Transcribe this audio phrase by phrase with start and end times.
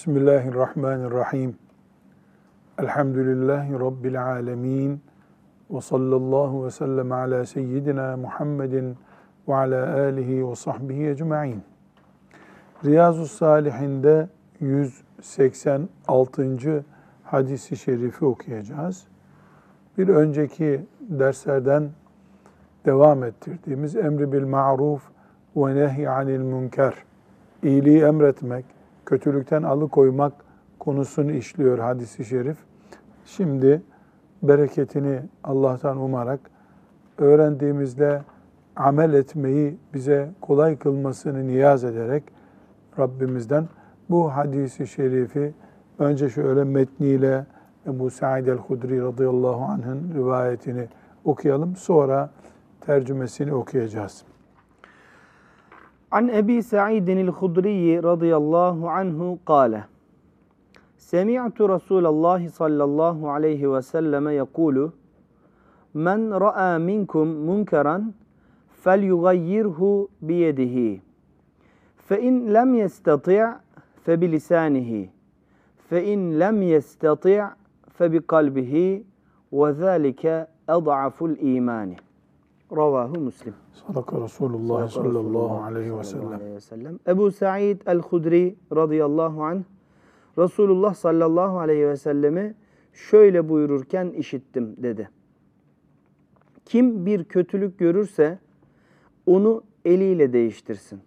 [0.00, 1.56] Bismillahirrahmanirrahim.
[2.78, 5.00] Elhamdülillahi Rabbil alemin.
[5.70, 8.96] Ve sallallahu ve sellem ala seyyidina Muhammedin
[9.48, 11.62] ve ala alihi ve sahbihi ecma'in.
[12.84, 14.28] Riyazu Salihinde
[14.60, 16.84] 186.
[17.24, 19.06] hadisi şerifi okuyacağız.
[19.98, 21.90] Bir önceki derslerden
[22.86, 25.02] devam ettirdiğimiz emri bil ma'ruf
[25.56, 26.94] ve nehy anil münker,
[27.62, 28.79] iyiliği emretmek,
[29.10, 30.32] kötülükten alıkoymak
[30.78, 32.56] konusunu işliyor hadisi şerif.
[33.24, 33.82] Şimdi
[34.42, 36.40] bereketini Allah'tan umarak
[37.18, 38.22] öğrendiğimizde
[38.76, 42.22] amel etmeyi bize kolay kılmasını niyaz ederek
[42.98, 43.68] Rabbimizden
[44.10, 45.54] bu hadisi şerifi
[45.98, 47.46] önce şöyle metniyle
[47.86, 50.88] Ebu Sa'id el-Hudri radıyallahu anh'ın rivayetini
[51.24, 51.76] okuyalım.
[51.76, 52.30] Sonra
[52.80, 54.24] tercümesini okuyacağız.
[56.12, 59.82] عن أبي سعيد الخدري رضي الله عنه قال
[60.98, 64.90] سمعت رسول الله صلى الله عليه وسلم يقول
[65.94, 68.10] من رأى منكم منكرا
[68.70, 71.00] فليغيره بيده
[71.96, 73.56] فإن لم يستطع
[74.04, 75.08] فبلسانه
[75.88, 77.52] فإن لم يستطع
[77.90, 79.02] فبقلبه
[79.52, 81.96] وذلك أضعف الإيمان.
[82.76, 83.54] Ravahu Müslim.
[83.72, 86.04] Sadaka Resulullah sallallahu aleyhi ve
[86.60, 86.98] sellem.
[87.08, 89.62] Ebu Sa'id el-Hudri radıyallahu anh
[90.38, 92.54] Resulullah sallallahu aleyhi ve sellemi
[92.92, 95.10] şöyle buyururken işittim dedi.
[96.64, 98.38] Kim bir kötülük görürse
[99.26, 101.00] onu eliyle değiştirsin.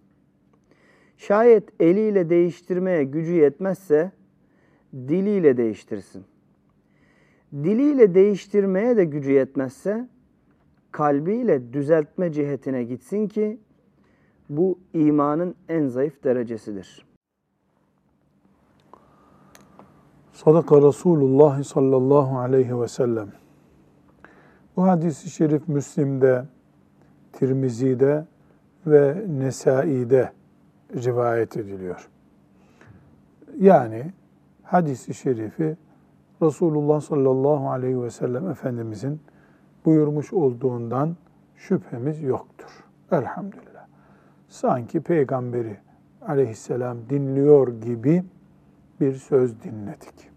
[1.16, 4.12] Şayet eliyle değiştirmeye gücü yetmezse
[4.94, 6.24] diliyle değiştirsin.
[7.52, 10.08] Diliyle değiştirmeye de gücü yetmezse
[10.94, 13.60] kalbiyle düzeltme cihetine gitsin ki
[14.48, 17.06] bu imanın en zayıf derecesidir.
[20.32, 23.32] Sadaka Resulullah sallallahu aleyhi ve sellem.
[24.76, 26.44] Bu hadisi şerif Müslim'de,
[27.32, 28.26] Tirmizi'de
[28.86, 30.32] ve Nesai'de
[30.94, 32.08] rivayet ediliyor.
[33.60, 34.12] Yani
[34.62, 35.76] hadisi şerifi
[36.42, 39.20] Resulullah sallallahu aleyhi ve sellem Efendimizin
[39.84, 41.16] buyurmuş olduğundan
[41.56, 42.84] şüphemiz yoktur.
[43.12, 43.86] Elhamdülillah.
[44.48, 45.76] Sanki peygamberi
[46.28, 48.24] aleyhisselam dinliyor gibi
[49.00, 50.30] bir söz dinledik.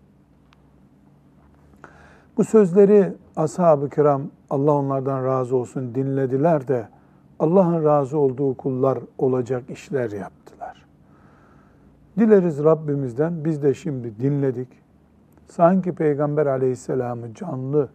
[2.37, 6.87] Bu sözleri ashab-ı kiram Allah onlardan razı olsun dinlediler de
[7.39, 10.85] Allah'ın razı olduğu kullar olacak işler yaptılar.
[12.17, 14.67] Dileriz Rabbimizden biz de şimdi dinledik.
[15.47, 17.89] Sanki Peygamber aleyhisselamı canlı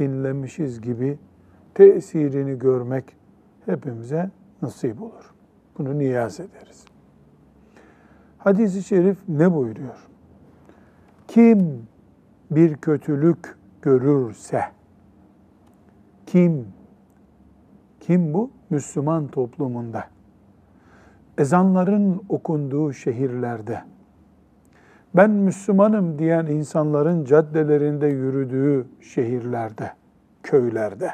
[0.00, 1.18] dinlemişiz gibi
[1.74, 3.16] tesirini görmek
[3.66, 4.30] hepimize
[4.62, 5.34] nasip olur.
[5.78, 6.84] Bunu niyaz ederiz.
[8.38, 10.08] Hadis-i şerif ne buyuruyor?
[11.28, 11.82] Kim
[12.50, 14.64] bir kötülük görürse,
[16.26, 16.66] kim,
[18.00, 18.50] kim bu?
[18.70, 20.04] Müslüman toplumunda,
[21.38, 23.82] ezanların okunduğu şehirlerde,
[25.14, 29.92] ben Müslümanım diyen insanların caddelerinde yürüdüğü şehirlerde,
[30.42, 31.10] köylerde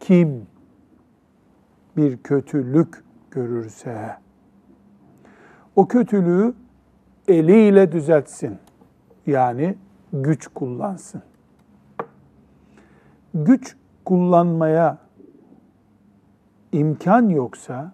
[0.00, 0.46] kim
[1.96, 4.16] bir kötülük görürse
[5.76, 6.54] o kötülüğü
[7.28, 8.58] eliyle düzeltsin.
[9.26, 9.74] Yani
[10.12, 11.22] güç kullansın.
[13.34, 14.98] Güç kullanmaya
[16.72, 17.92] imkan yoksa,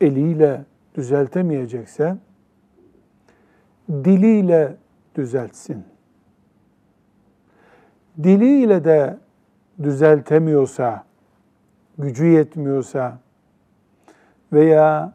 [0.00, 0.64] eliyle
[0.94, 2.16] düzeltemeyecekse,
[3.88, 4.76] diliyle
[5.14, 5.84] düzeltsin.
[8.22, 9.18] Diliyle de
[9.82, 11.04] düzeltemiyorsa,
[11.98, 13.18] gücü yetmiyorsa
[14.52, 15.12] veya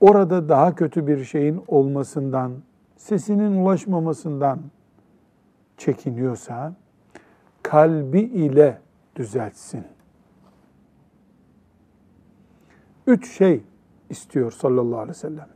[0.00, 2.52] orada daha kötü bir şeyin olmasından,
[2.96, 4.60] sesinin ulaşmamasından
[5.76, 6.74] çekiniyorsa,
[7.62, 8.78] kalbi ile
[9.16, 9.84] düzeltsin.
[13.06, 13.62] Üç şey
[14.10, 15.53] istiyor sallallahu aleyhi ve sellem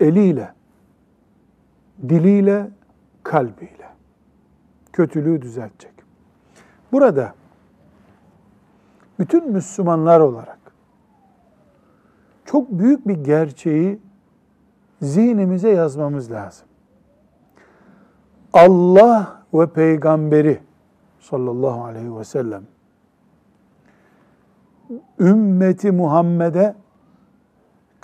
[0.00, 0.52] eliyle,
[2.08, 2.70] diliyle,
[3.22, 3.88] kalbiyle
[4.92, 5.92] kötülüğü düzeltecek.
[6.92, 7.34] Burada
[9.18, 10.58] bütün Müslümanlar olarak
[12.44, 14.00] çok büyük bir gerçeği
[15.02, 16.66] zihnimize yazmamız lazım.
[18.52, 20.60] Allah ve peygamberi
[21.20, 22.62] sallallahu aleyhi ve sellem
[25.20, 26.74] ümmeti Muhammed'e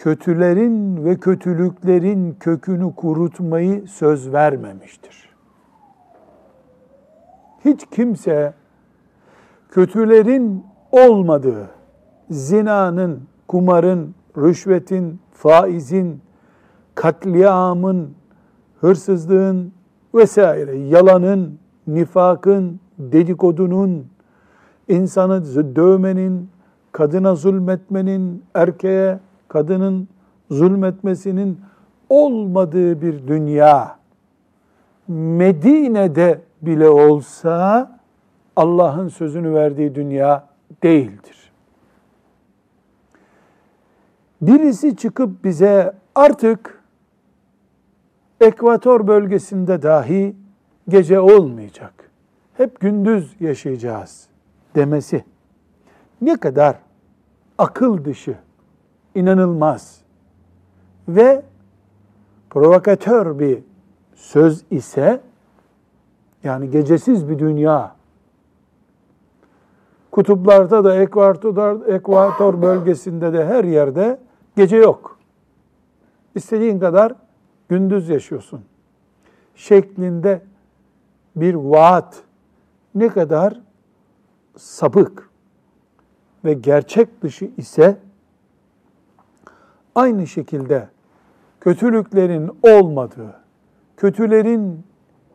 [0.00, 5.28] kötülerin ve kötülüklerin kökünü kurutmayı söz vermemiştir.
[7.64, 8.54] Hiç kimse
[9.70, 11.70] kötülerin olmadığı,
[12.30, 16.20] zinanın, kumarın, rüşvetin, faizin,
[16.94, 18.10] katliamın,
[18.80, 19.72] hırsızlığın
[20.14, 24.06] vesaire, yalanın, nifakın, dedikodunun,
[24.88, 25.44] insanı
[25.76, 26.48] dövmenin,
[26.92, 29.18] kadına zulmetmenin, erkeğe,
[29.50, 30.08] kadının
[30.50, 31.60] zulmetmesinin
[32.08, 33.96] olmadığı bir dünya
[35.08, 37.90] Medine'de bile olsa
[38.56, 40.48] Allah'ın sözünü verdiği dünya
[40.82, 41.52] değildir.
[44.42, 46.82] Birisi çıkıp bize artık
[48.40, 50.36] ekvator bölgesinde dahi
[50.88, 52.10] gece olmayacak.
[52.56, 54.28] Hep gündüz yaşayacağız
[54.74, 55.24] demesi
[56.20, 56.76] ne kadar
[57.58, 58.36] akıl dışı,
[59.14, 60.00] inanılmaz
[61.08, 61.42] ve
[62.50, 63.58] provokatör bir
[64.14, 65.20] söz ise
[66.44, 67.96] yani gecesiz bir dünya
[70.10, 74.18] kutuplarda da ekvator, ekvator bölgesinde de her yerde
[74.56, 75.18] gece yok.
[76.34, 77.14] İstediğin kadar
[77.68, 78.64] gündüz yaşıyorsun.
[79.54, 80.42] Şeklinde
[81.36, 82.22] bir vaat
[82.94, 83.60] ne kadar
[84.56, 85.30] sapık
[86.44, 87.98] ve gerçek dışı ise
[89.94, 90.88] aynı şekilde
[91.60, 93.34] kötülüklerin olmadığı,
[93.96, 94.84] kötülerin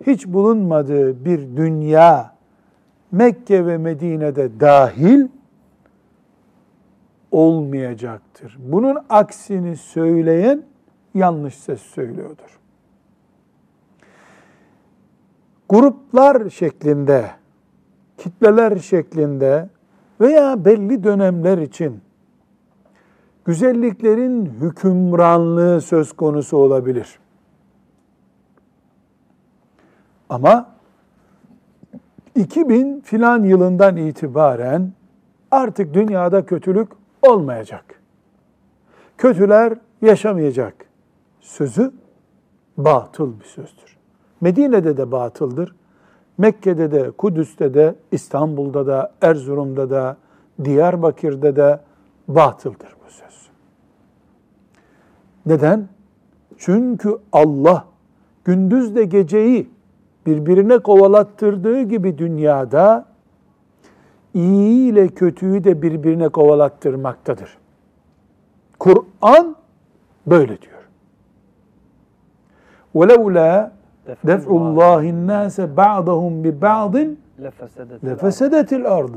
[0.07, 2.35] hiç bulunmadığı bir dünya
[3.11, 5.27] Mekke ve Medine'de dahil
[7.31, 8.57] olmayacaktır.
[8.59, 10.63] Bunun aksini söyleyen
[11.13, 12.59] yanlış ses söylüyordur.
[15.69, 17.31] Gruplar şeklinde,
[18.17, 19.69] kitleler şeklinde
[20.21, 22.01] veya belli dönemler için
[23.45, 27.19] güzelliklerin hükümranlığı söz konusu olabilir.
[30.29, 30.75] Ama
[32.35, 34.91] 2000 filan yılından itibaren
[35.51, 36.89] artık dünyada kötülük
[37.21, 38.01] olmayacak.
[39.17, 40.73] Kötüler yaşamayacak.
[41.41, 41.91] Sözü
[42.77, 43.97] batıl bir sözdür.
[44.41, 45.75] Medine'de de batıldır.
[46.37, 50.17] Mekke'de de, Kudüs'te de, İstanbul'da da, Erzurum'da da,
[50.63, 51.83] Diyarbakır'da da
[52.27, 53.34] batıldır bu söz.
[55.46, 55.88] Neden?
[56.58, 57.84] Çünkü Allah
[58.44, 59.70] gündüzle geceyi
[60.26, 63.04] birbirine kovalattırdığı gibi dünyada
[64.34, 67.58] iyi ile kötüyü de birbirine kovalattırmaktadır.
[68.78, 69.56] Kur'an
[70.26, 70.80] böyle diyor.
[72.94, 73.70] وَلَوْلَا
[74.26, 77.14] دَفْعُ اللّٰهِ النَّاسَ بَعْضَهُمْ بِبَعْضٍ
[78.04, 79.12] لَفَسَدَتِ الْأَرْضِ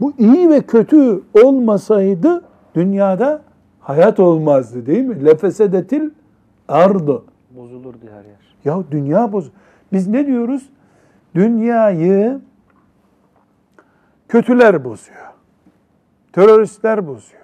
[0.00, 2.44] Bu iyi ve kötü olmasaydı
[2.74, 3.42] dünyada
[3.85, 5.25] hayat olmazdı değil mi?
[5.25, 6.09] Lefesedetil
[6.67, 7.23] ardı.
[7.51, 8.55] Bozulurdu her yer.
[8.65, 9.51] Ya dünya boz.
[9.93, 10.69] Biz ne diyoruz?
[11.35, 12.39] Dünyayı
[14.27, 15.25] kötüler bozuyor.
[16.33, 17.41] Teröristler bozuyor.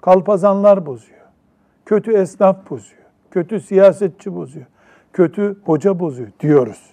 [0.00, 1.20] Kalpazanlar bozuyor.
[1.84, 3.02] Kötü esnaf bozuyor.
[3.30, 4.66] Kötü siyasetçi bozuyor.
[5.12, 6.90] Kötü hoca bozuyor diyoruz.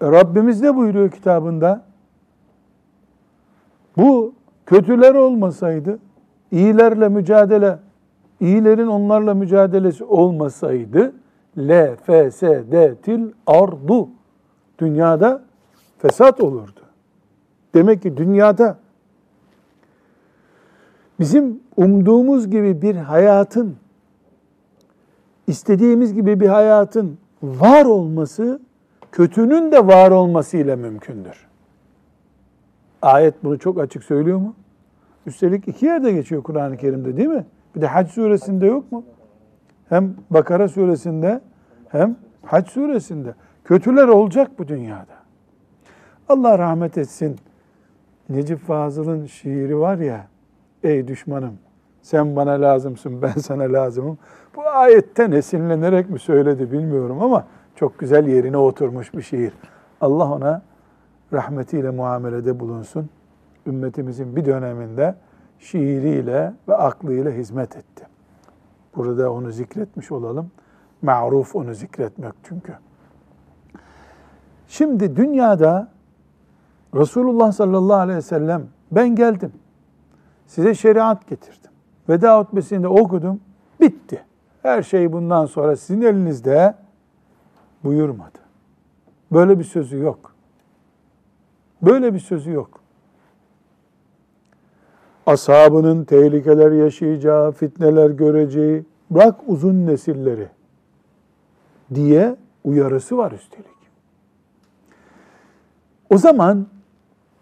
[0.00, 1.84] E Rabbimiz ne buyuruyor kitabında?
[3.96, 4.34] Bu
[4.66, 5.98] kötüler olmasaydı,
[6.56, 7.78] iyilerle mücadele,
[8.40, 11.12] iyilerin onlarla mücadelesi olmasaydı,
[11.58, 14.08] le fesedetil ardu.
[14.78, 15.42] Dünyada
[15.98, 16.80] fesat olurdu.
[17.74, 18.78] Demek ki dünyada
[21.20, 23.76] bizim umduğumuz gibi bir hayatın,
[25.46, 28.60] istediğimiz gibi bir hayatın var olması,
[29.12, 31.46] kötünün de var olmasıyla mümkündür.
[33.02, 34.54] Ayet bunu çok açık söylüyor mu?
[35.26, 37.46] Üstelik iki yerde geçiyor Kur'an-ı Kerim'de değil mi?
[37.76, 39.04] Bir de Hac suresinde yok mu?
[39.88, 41.40] Hem Bakara suresinde
[41.88, 43.34] hem Hac suresinde.
[43.64, 45.16] Kötüler olacak bu dünyada.
[46.28, 47.36] Allah rahmet etsin.
[48.28, 50.26] Necip Fazıl'ın şiiri var ya,
[50.82, 51.58] ey düşmanım
[52.06, 54.18] sen bana lazımsın ben sana lazımım.
[54.56, 59.52] Bu ayetten esinlenerek mi söyledi bilmiyorum ama çok güzel yerine oturmuş bir şiir.
[60.00, 60.62] Allah ona
[61.32, 63.10] rahmetiyle muamelede bulunsun.
[63.66, 65.14] Ümmetimizin bir döneminde
[65.58, 68.06] şiiriyle ve aklıyla hizmet etti.
[68.96, 70.50] Burada onu zikretmiş olalım.
[71.02, 72.74] Ma'ruf onu zikretmek çünkü.
[74.68, 75.88] Şimdi dünyada
[76.94, 79.52] Resulullah sallallahu aleyhi ve sellem ben geldim.
[80.46, 81.70] Size şeriat getirdim.
[82.08, 83.40] Veda hutbesinde okudum.
[83.80, 84.24] Bitti.
[84.62, 86.74] Her şey bundan sonra sizin elinizde
[87.84, 88.38] buyurmadı.
[89.32, 90.34] Böyle bir sözü yok.
[91.82, 92.80] Böyle bir sözü yok.
[95.26, 100.48] Ashabının tehlikeler yaşayacağı, fitneler göreceği, bırak uzun nesilleri
[101.94, 103.66] diye uyarısı var üstelik.
[106.10, 106.66] O zaman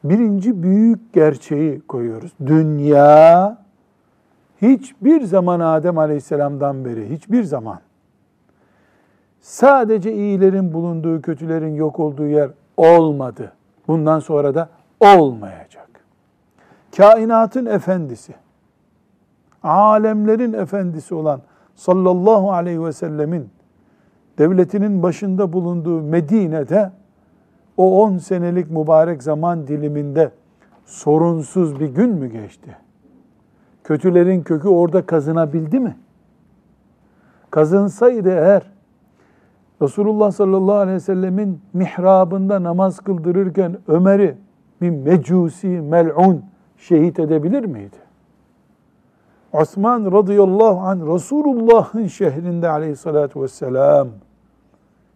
[0.04, 2.32] birinci büyük gerçeği koyuyoruz.
[2.46, 3.58] Dünya
[4.62, 7.80] hiçbir zaman Adem Aleyhisselam'dan beri hiçbir zaman
[9.40, 13.52] sadece iyilerin bulunduğu, kötülerin yok olduğu yer olmadı.
[13.88, 14.68] Bundan sonra da
[15.00, 15.83] olmayacak.
[16.96, 18.34] Kainatın efendisi,
[19.62, 21.40] alemlerin efendisi olan
[21.74, 23.48] sallallahu aleyhi ve sellemin
[24.38, 26.90] devletinin başında bulunduğu Medine'de
[27.76, 30.30] o 10 senelik mübarek zaman diliminde
[30.84, 32.76] sorunsuz bir gün mü geçti?
[33.84, 35.96] Kötülerin kökü orada kazınabildi mi?
[37.50, 38.62] Kazınsaydı eğer
[39.82, 44.36] Resulullah sallallahu aleyhi ve sellemin mihrabında namaz kıldırırken Ömer'i
[44.80, 46.53] bir mecusi, mel'un
[46.88, 47.96] şehit edebilir miydi?
[49.52, 54.08] Osman radıyallahu anh Resulullah'ın şehrinde aleyhissalatü vesselam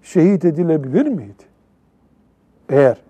[0.03, 1.43] şehit edilebilir miydi?
[2.69, 3.01] Eğer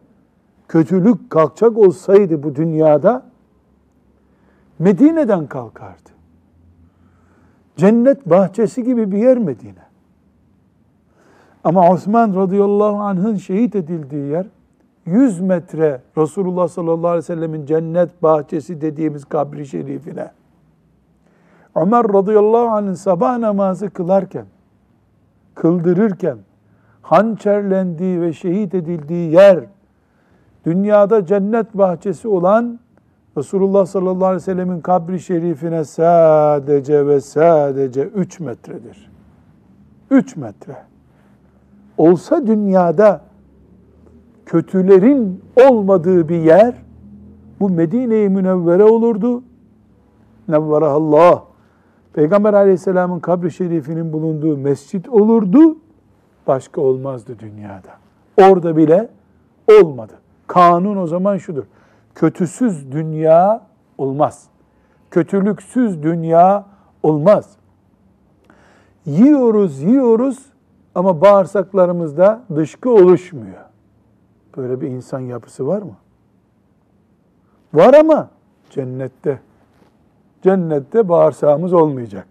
[0.68, 3.22] kötülük kalkacak olsaydı bu dünyada
[4.78, 6.10] Medine'den kalkardı.
[7.76, 9.88] Cennet bahçesi gibi bir yer Medine.
[11.64, 14.46] Ama Osman radıyallahu anh'ın şehit edildiği yer
[15.08, 20.30] 100 metre Resulullah sallallahu aleyhi ve sellemin cennet bahçesi dediğimiz kabri şerifine.
[21.74, 24.46] Ömer radıyallahu anh'ın sabah namazı kılarken,
[25.54, 26.38] kıldırırken,
[27.02, 29.64] hançerlendiği ve şehit edildiği yer,
[30.66, 32.78] dünyada cennet bahçesi olan
[33.36, 39.10] Resulullah sallallahu aleyhi ve sellemin kabri şerifine sadece ve sadece 3 metredir.
[40.10, 40.76] 3 metre.
[41.98, 43.27] Olsa dünyada
[44.48, 46.74] kötülerin olmadığı bir yer
[47.60, 49.42] bu Medine-i Münevvere olurdu.
[50.48, 51.42] Nevverahallah.
[52.12, 55.76] Peygamber aleyhisselamın kabri şerifinin bulunduğu mescit olurdu.
[56.46, 57.90] Başka olmazdı dünyada.
[58.42, 59.08] Orada bile
[59.80, 60.12] olmadı.
[60.46, 61.64] Kanun o zaman şudur.
[62.14, 63.66] Kötüsüz dünya
[63.98, 64.48] olmaz.
[65.10, 66.66] Kötülüksüz dünya
[67.02, 67.56] olmaz.
[69.06, 70.46] Yiyoruz, yiyoruz
[70.94, 73.67] ama bağırsaklarımızda dışkı oluşmuyor.
[74.56, 75.96] Böyle bir insan yapısı var mı?
[77.74, 78.30] Var ama
[78.70, 79.40] cennette.
[80.42, 82.26] Cennette bağırsağımız olmayacak.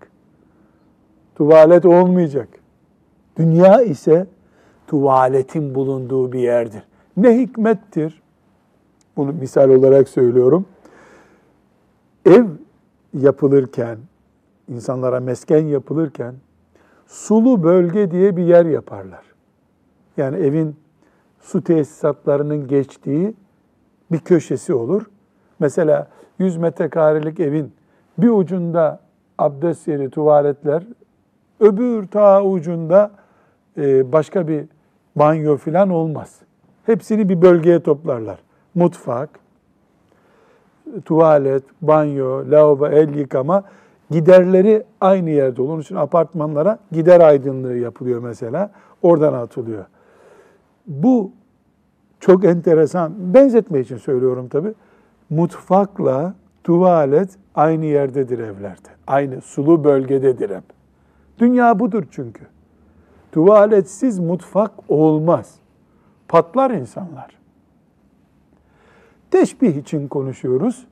[1.35, 2.49] Tuvalet olmayacak.
[3.37, 4.27] Dünya ise
[4.87, 6.83] tuvaletin bulunduğu bir yerdir.
[7.17, 8.21] Ne hikmettir?
[9.17, 10.65] Bunu misal olarak söylüyorum.
[12.25, 12.45] Ev
[13.13, 13.97] yapılırken,
[14.67, 16.35] insanlara mesken yapılırken
[17.07, 19.23] sulu bölge diye bir yer yaparlar.
[20.17, 20.75] Yani evin
[21.47, 23.33] su tesisatlarının geçtiği
[24.11, 25.05] bir köşesi olur.
[25.59, 26.07] Mesela
[26.39, 27.73] 100 metrekarelik evin
[28.17, 28.99] bir ucunda
[29.37, 30.83] abdest yeri, tuvaletler,
[31.59, 33.11] öbür ta ucunda
[33.77, 34.65] e, başka bir
[35.15, 36.35] banyo falan olmaz.
[36.85, 38.39] Hepsini bir bölgeye toplarlar.
[38.75, 39.29] Mutfak,
[41.05, 43.63] tuvalet, banyo, lavabo, el yıkama
[44.11, 45.73] giderleri aynı yerde olur.
[45.73, 48.71] Onun için apartmanlara gider aydınlığı yapılıyor mesela.
[49.01, 49.85] Oradan atılıyor.
[50.87, 51.31] Bu
[52.19, 53.33] çok enteresan.
[53.33, 54.73] Benzetme için söylüyorum tabi.
[55.29, 56.33] Mutfakla
[56.63, 58.89] tuvalet aynı yerdedir evlerde.
[59.07, 60.63] Aynı sulu bölgededir hep.
[61.39, 62.43] Dünya budur çünkü.
[63.31, 65.55] Tuvaletsiz mutfak olmaz.
[66.27, 67.37] Patlar insanlar.
[69.31, 70.87] Teşbih için konuşuyoruz.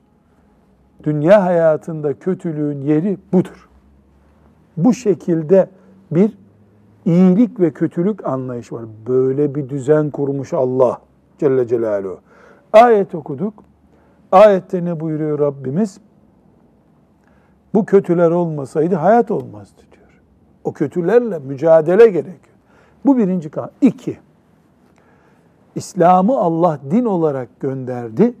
[1.04, 3.68] Dünya hayatında kötülüğün yeri budur.
[4.76, 5.68] Bu şekilde
[6.10, 6.32] bir
[7.04, 8.84] iyilik ve kötülük anlayışı var.
[9.08, 11.00] Böyle bir düzen kurmuş Allah
[11.38, 12.18] Celle Celaluhu.
[12.72, 13.54] Ayet okuduk.
[14.32, 16.00] Ayette ne buyuruyor Rabbimiz?
[17.74, 20.20] Bu kötüler olmasaydı hayat olmazdı diyor.
[20.64, 22.56] O kötülerle mücadele gerekiyor.
[23.06, 23.70] Bu birinci kan.
[23.80, 24.18] İki,
[25.74, 28.34] İslam'ı Allah din olarak gönderdi.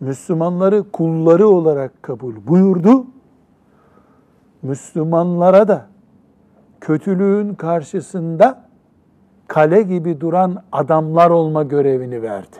[0.00, 3.06] Müslümanları kulları olarak kabul buyurdu.
[4.62, 5.86] Müslümanlara da
[6.80, 8.64] kötülüğün karşısında
[9.52, 12.56] kale gibi duran adamlar olma görevini verdi.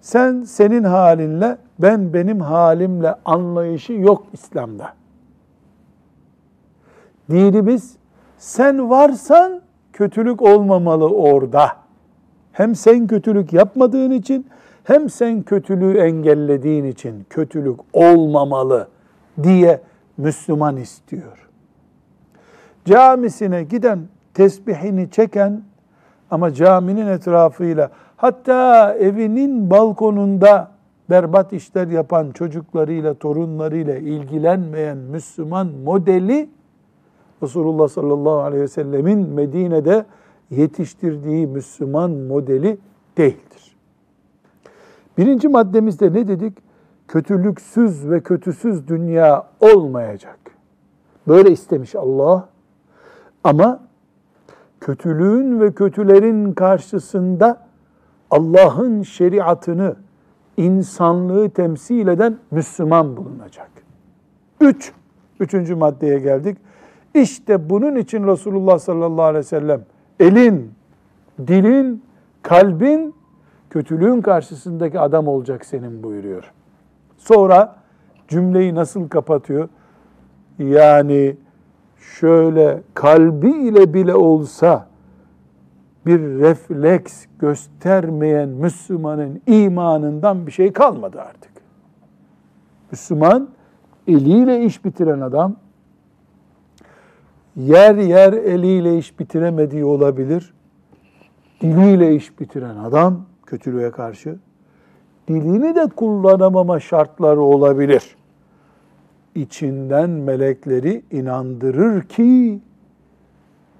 [0.00, 4.92] Sen senin halinle, ben benim halimle anlayışı yok İslam'da.
[7.30, 7.96] Dinimiz
[8.38, 9.60] sen varsan
[9.92, 11.68] kötülük olmamalı orada.
[12.52, 14.46] Hem sen kötülük yapmadığın için
[14.84, 18.88] hem sen kötülüğü engellediğin için kötülük olmamalı
[19.42, 19.80] diye
[20.16, 21.48] Müslüman istiyor.
[22.84, 23.98] Camisine giden
[24.36, 25.62] tesbihini çeken
[26.30, 30.70] ama caminin etrafıyla hatta evinin balkonunda
[31.10, 36.48] berbat işler yapan çocuklarıyla, torunlarıyla ilgilenmeyen Müslüman modeli
[37.42, 40.04] Resulullah sallallahu aleyhi ve sellemin Medine'de
[40.50, 42.78] yetiştirdiği Müslüman modeli
[43.18, 43.76] değildir.
[45.18, 46.66] Birinci maddemizde ne dedik?
[47.08, 50.38] kötülüksüz ve kötüsüz dünya olmayacak.
[51.28, 52.48] Böyle istemiş Allah.
[53.44, 53.85] Ama
[54.86, 57.66] kötülüğün ve kötülerin karşısında
[58.30, 59.96] Allah'ın şeriatını,
[60.56, 63.70] insanlığı temsil eden Müslüman bulunacak.
[64.60, 64.92] Üç,
[65.40, 66.58] üçüncü maddeye geldik.
[67.14, 69.82] İşte bunun için Resulullah sallallahu aleyhi ve sellem
[70.20, 70.72] elin,
[71.46, 72.02] dilin,
[72.42, 73.14] kalbin
[73.70, 76.52] kötülüğün karşısındaki adam olacak senin buyuruyor.
[77.16, 77.76] Sonra
[78.28, 79.68] cümleyi nasıl kapatıyor?
[80.58, 81.36] Yani
[81.98, 84.86] şöyle kalbi ile bile olsa
[86.06, 91.52] bir refleks göstermeyen Müslümanın imanından bir şey kalmadı artık.
[92.90, 93.48] Müslüman
[94.08, 95.56] eliyle iş bitiren adam
[97.56, 100.54] yer yer eliyle iş bitiremediği olabilir.
[101.60, 104.38] Diliyle iş bitiren adam kötülüğe karşı
[105.28, 108.15] dilini de kullanamama şartları olabilir.
[109.36, 112.60] İçinden melekleri inandırır ki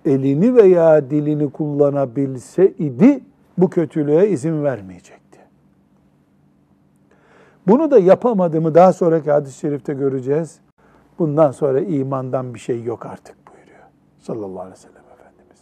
[0.05, 3.21] elini veya dilini kullanabilse idi
[3.59, 5.39] bu kötülüğe izin vermeyecekti.
[7.69, 10.59] Bunu da yapamadı mı daha sonraki hadis-i şerifte göreceğiz.
[11.19, 13.87] Bundan sonra imandan bir şey yok artık buyuruyor
[14.19, 15.61] sallallahu aleyhi ve sellem Efendimiz.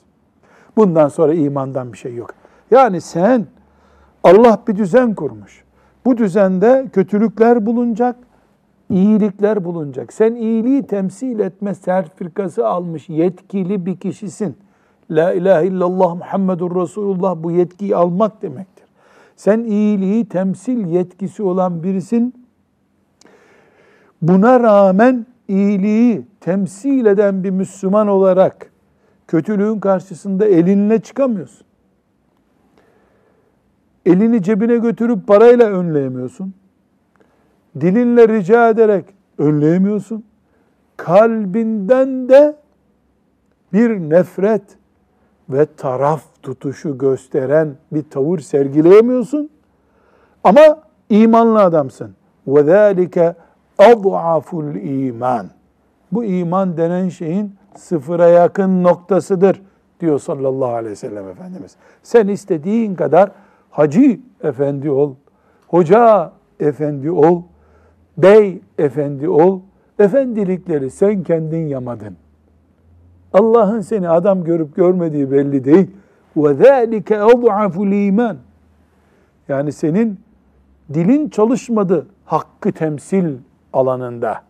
[0.77, 2.35] Bundan sonra imandan bir şey yok.
[2.71, 3.47] Yani sen
[4.25, 5.65] Allah bir düzen kurmuş.
[6.05, 8.17] Bu düzende kötülükler bulunacak,
[8.91, 10.12] iyilikler bulunacak.
[10.12, 14.57] Sen iyiliği temsil etme sertifikası almış yetkili bir kişisin.
[15.11, 18.85] La ilahe illallah Muhammedur Resulullah bu yetkiyi almak demektir.
[19.37, 22.47] Sen iyiliği temsil yetkisi olan birisin.
[24.23, 28.71] Buna rağmen iyiliği temsil eden bir Müslüman olarak
[29.28, 31.67] kötülüğün karşısında elinle çıkamıyorsun.
[34.06, 36.54] Elini cebine götürüp parayla önleyemiyorsun
[37.81, 39.05] Dilinle rica ederek
[39.38, 40.24] önleyemiyorsun.
[40.98, 42.55] Kalbinden de
[43.74, 44.62] bir nefret
[45.50, 49.50] ve taraf tutuşu gösteren bir tavır sergileyemiyorsun.
[50.44, 52.16] Ama imanlı adamsın.
[52.48, 53.33] وَذَٰلِكَ
[53.79, 55.50] اَضْعَفُ iman.
[56.12, 59.62] Bu iman denen şeyin sıfıra yakın noktasıdır
[60.00, 61.75] diyor sallallahu aleyhi ve sellem Efendimiz.
[62.03, 63.31] Sen istediğin kadar
[63.70, 65.16] hacı efendi ol,
[65.68, 67.42] hoca efendi ol,
[68.18, 69.59] bey efendi ol.
[70.00, 72.18] Efendilikleri sen kendin yamadın.
[73.33, 75.88] Allah'ın seni adam görüp görmediği belli değil.
[76.38, 78.35] وَذَٰلِكَ اَضْعَفُ الْا۪يمَانِ
[79.48, 80.20] Yani senin
[80.94, 83.38] dilin çalışmadı hakkı temsil
[83.74, 84.42] alanında.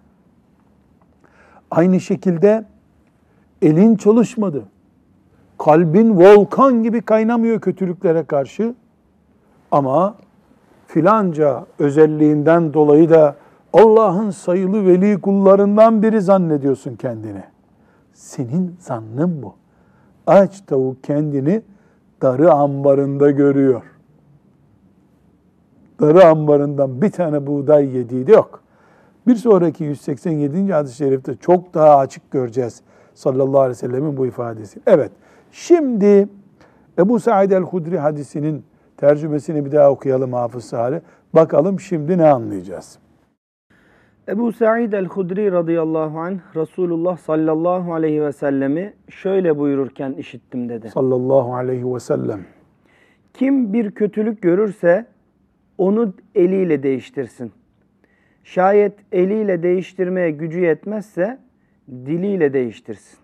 [1.72, 2.66] Aynı şekilde
[3.62, 4.64] elin çalışmadı.
[5.58, 8.76] Kalbin volkan gibi kaynamıyor kötülüklere karşı.
[9.72, 10.16] Ama
[10.88, 13.36] filanca özelliğinden dolayı da
[13.75, 17.43] Allah'ın sayılı veli kullarından biri zannediyorsun kendini.
[18.13, 19.55] Senin zannın bu.
[20.27, 21.63] Aç tavuk kendini
[22.23, 23.83] darı ambarında görüyor.
[26.01, 28.61] Darı ambarından bir tane buğday yediği de yok.
[29.27, 30.73] Bir sonraki 187.
[30.73, 32.83] hadis-i şerifte çok daha açık göreceğiz
[33.15, 34.81] sallallahu aleyhi ve sellemin bu ifadesi.
[34.87, 35.13] Evet,
[35.53, 36.29] şimdi
[36.99, 38.65] Ebu Said el-Hudri hadisinin
[38.97, 41.01] tercümesini bir daha okuyalım Hafız Salih.
[41.35, 42.99] Bakalım şimdi ne anlayacağız?
[44.29, 50.89] Ebu Sa'id el-Hudri radıyallahu anh Resulullah sallallahu aleyhi ve sellemi şöyle buyururken işittim dedi.
[50.89, 52.41] Sallallahu aleyhi ve sellem.
[53.35, 55.07] Kim bir kötülük görürse
[55.79, 57.53] onu eliyle değiştirsin.
[58.45, 61.39] Şayet eliyle değiştirmeye gücü yetmezse
[61.91, 63.19] diliyle değiştirsin.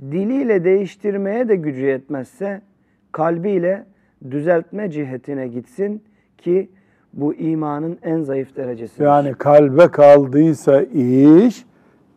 [0.00, 2.62] Diliyle değiştirmeye de gücü yetmezse
[3.12, 3.86] kalbiyle
[4.30, 6.04] düzeltme cihetine gitsin
[6.38, 6.70] ki
[7.12, 9.02] bu imanın en zayıf derecesi.
[9.02, 11.66] Yani kalbe kaldıysa iş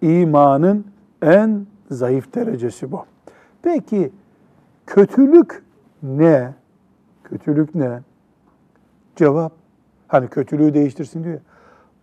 [0.02, 0.86] imanın
[1.22, 3.06] en zayıf derecesi bu.
[3.62, 4.12] Peki
[4.86, 5.64] kötülük
[6.04, 6.54] ne?
[7.24, 8.00] Kötülük ne?
[9.16, 9.52] Cevap
[10.08, 11.40] hani kötülüğü değiştirsin diyor.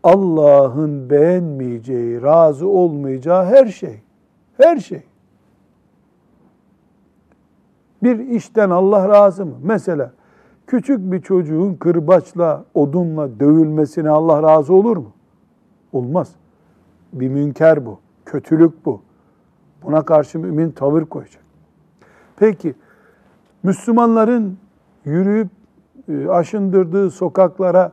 [0.02, 4.00] Allah'ın beğenmeyeceği, razı olmayacağı her şey.
[4.56, 5.02] Her şey.
[8.02, 9.54] Bir işten Allah razı mı?
[9.62, 10.12] Mesela
[10.70, 15.12] küçük bir çocuğun kırbaçla, odunla dövülmesine Allah razı olur mu?
[15.92, 16.32] Olmaz.
[17.12, 17.98] Bir münker bu.
[18.24, 19.00] Kötülük bu.
[19.82, 21.42] Buna karşı mümin tavır koyacak.
[22.36, 22.74] Peki
[23.62, 24.58] Müslümanların
[25.04, 25.48] yürüyüp
[26.08, 27.92] e, aşındırdığı sokaklara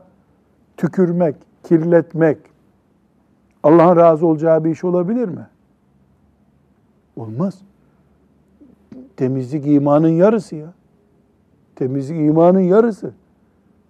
[0.76, 2.38] tükürmek, kirletmek
[3.62, 5.46] Allah'ın razı olacağı bir iş olabilir mi?
[7.16, 7.62] Olmaz.
[9.16, 10.77] Temizlik imanın yarısı ya.
[11.78, 13.12] Temizlik imanın yarısı.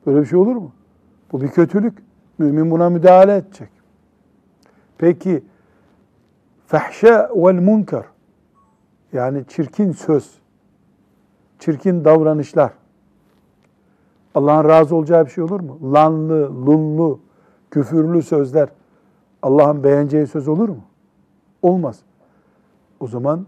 [0.07, 0.73] Böyle bir şey olur mu?
[1.33, 1.99] Bu bir kötülük.
[2.39, 3.69] Mümin buna müdahale edecek.
[4.99, 5.45] Peki
[6.67, 8.07] fahşe vel munkar
[9.13, 10.39] yani çirkin söz,
[11.59, 12.73] çirkin davranışlar
[14.35, 15.93] Allah'ın razı olacağı bir şey olur mu?
[15.95, 17.21] Lanlı, lunlu,
[17.71, 18.69] küfürlü sözler
[19.43, 20.85] Allah'ın beğeneceği söz olur mu?
[21.63, 22.01] Olmaz.
[23.01, 23.47] O zaman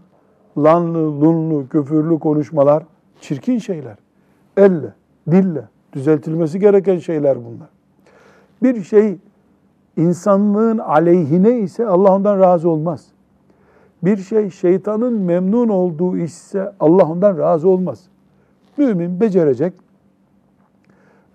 [0.57, 2.83] lanlı, lunlu, küfürlü konuşmalar
[3.19, 3.97] çirkin şeyler.
[4.61, 4.93] Elle,
[5.31, 7.69] dille düzeltilmesi gereken şeyler bunlar.
[8.63, 9.17] Bir şey
[9.97, 13.07] insanlığın aleyhine ise Allah ondan razı olmaz.
[14.03, 18.03] Bir şey şeytanın memnun olduğu ise Allah ondan razı olmaz.
[18.77, 19.73] Mümin becerecek.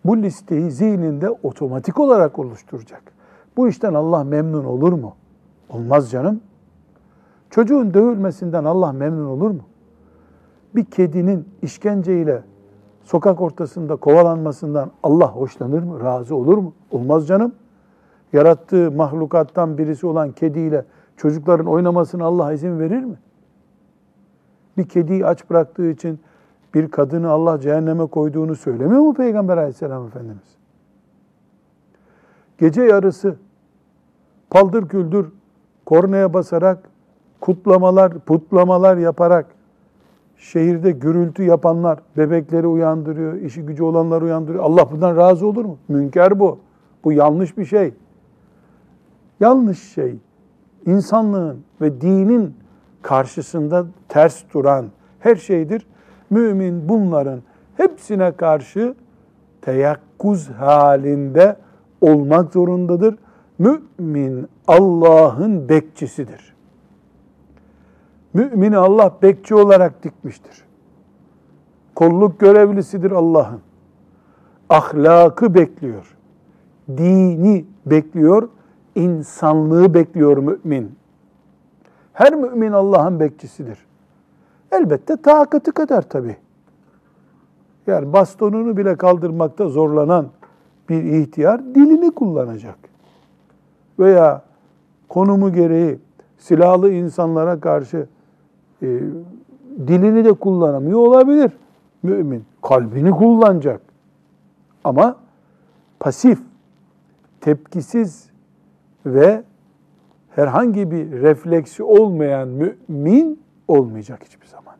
[0.05, 3.03] Bu listeyi zihninde otomatik olarak oluşturacak.
[3.57, 5.15] Bu işten Allah memnun olur mu?
[5.69, 6.41] Olmaz canım.
[7.51, 9.63] Çocuğun dövülmesinden Allah memnun olur mu?
[10.75, 12.43] Bir kedinin işkenceyle
[13.07, 16.01] sokak ortasında kovalanmasından Allah hoşlanır mı?
[16.01, 16.73] Razı olur mu?
[16.91, 17.53] Olmaz canım.
[18.33, 20.85] Yarattığı mahlukattan birisi olan kediyle
[21.17, 23.17] çocukların oynamasına Allah izin verir mi?
[24.77, 26.21] Bir kediyi aç bıraktığı için
[26.75, 30.57] bir kadını Allah cehenneme koyduğunu söylemiyor mu Peygamber aleyhisselam Efendimiz?
[32.59, 33.37] Gece yarısı
[34.51, 35.33] paldır küldür
[35.87, 36.91] kornaya basarak
[37.41, 39.56] kutlamalar, putlamalar yaparak
[40.37, 44.65] şehirde gürültü yapanlar bebekleri uyandırıyor, işi gücü olanları uyandırıyor.
[44.65, 45.79] Allah bundan razı olur mu?
[45.89, 46.59] Münker bu.
[47.05, 47.95] Bu yanlış bir şey.
[49.41, 50.17] Yanlış şey.
[50.87, 52.55] İnsanlığın ve dinin
[53.03, 54.87] karşısında ters duran
[55.19, 55.87] her şeydir.
[56.31, 57.41] Mümin bunların
[57.77, 58.95] hepsine karşı
[59.63, 61.57] teyakkuz halinde
[62.01, 63.19] olmak zorundadır.
[63.59, 66.56] Mümin Allah'ın bekçisidir.
[68.37, 70.65] Mümini Allah bekçi olarak dikmiştir.
[71.95, 73.61] Kolluk görevlisidir Allah'ın.
[74.69, 76.17] Ahlakı bekliyor.
[76.89, 78.49] Dini bekliyor.
[78.95, 80.99] insanlığı bekliyor mümin.
[82.13, 83.79] Her mümin Allah'ın bekçisidir.
[84.73, 86.37] Elbette takatı kadar tabi.
[87.87, 90.27] Yani bastonunu bile kaldırmakta zorlanan
[90.89, 92.79] bir ihtiyar dilini kullanacak.
[93.99, 94.43] Veya
[95.09, 95.99] konumu gereği
[96.39, 98.07] silahlı insanlara karşı
[98.83, 98.87] e,
[99.87, 101.53] dilini de kullanamıyor olabilir
[102.07, 102.45] mümin.
[102.63, 103.81] Kalbini kullanacak.
[104.85, 105.17] Ama
[106.01, 106.39] pasif,
[107.41, 108.31] tepkisiz
[109.07, 109.43] ve
[110.31, 114.75] herhangi bir refleksi olmayan mümin olmayacak hiçbir zaman.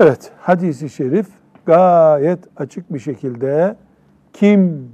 [0.00, 1.28] Evet, hadisi şerif
[1.66, 3.76] gayet açık bir şekilde
[4.32, 4.92] kim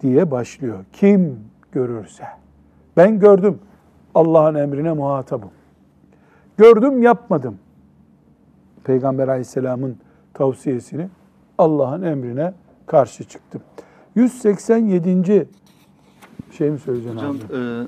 [0.00, 0.84] diye başlıyor.
[0.92, 1.40] Kim
[1.72, 2.24] görürse.
[2.96, 3.58] Ben gördüm.
[4.14, 5.50] Allah'ın emrine muhatabım.
[6.58, 7.58] Gördüm yapmadım.
[8.84, 9.96] Peygamber aleyhisselamın
[10.34, 11.08] tavsiyesini
[11.58, 12.52] Allah'ın emrine
[12.86, 13.62] karşı çıktım.
[14.14, 15.46] 187.
[16.52, 17.56] şey mi söyleyeceksin Hocam abi?
[17.56, 17.86] e,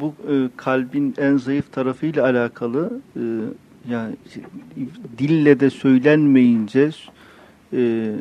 [0.00, 3.22] bu e, kalbin en zayıf tarafıyla alakalı e,
[3.88, 4.16] yani
[5.18, 6.90] dille de söylenmeyince
[7.72, 8.12] e,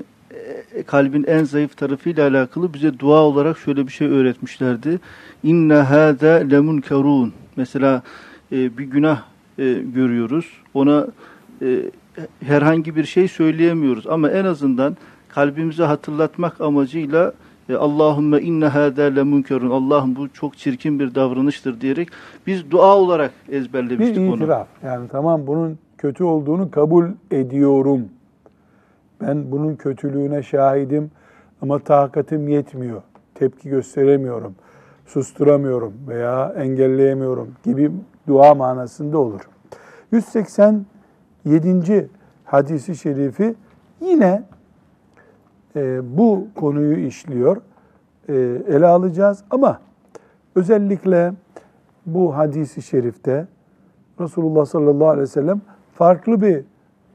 [0.75, 4.99] e, kalbin en zayıf tarafıyla alakalı bize dua olarak şöyle bir şey öğretmişlerdi.
[5.43, 7.31] İnne hâzâ lemunkerûn.
[7.55, 8.03] Mesela
[8.51, 9.23] e, bir günah
[9.59, 10.45] e, görüyoruz.
[10.73, 11.07] Ona
[11.61, 11.81] e,
[12.39, 14.97] herhangi bir şey söyleyemiyoruz ama en azından
[15.29, 17.33] kalbimize hatırlatmak amacıyla
[17.69, 19.69] e, Allahümme inne hâdâ lemunkerun.
[19.69, 22.09] Allah'ım bu çok çirkin bir davranıştır diyerek
[22.47, 24.35] biz dua olarak ezberlemiştik bir onu.
[24.35, 24.67] itiraf.
[24.83, 28.05] Yani tamam bunun kötü olduğunu kabul ediyorum.
[29.21, 31.11] Ben bunun kötülüğüne şahidim
[31.61, 33.01] ama takatim yetmiyor.
[33.35, 34.55] Tepki gösteremiyorum.
[35.05, 37.91] Susturamıyorum veya engelleyemiyorum gibi
[38.31, 39.41] dua manasında olur.
[40.11, 42.09] 187.
[42.43, 43.55] hadisi şerifi
[44.01, 44.43] yine
[45.75, 47.57] e, bu konuyu işliyor.
[48.29, 48.33] E,
[48.67, 49.79] ele alacağız ama
[50.55, 51.33] özellikle
[52.05, 53.47] bu hadisi şerifte
[54.19, 55.61] Resulullah sallallahu aleyhi ve sellem
[55.93, 56.63] farklı bir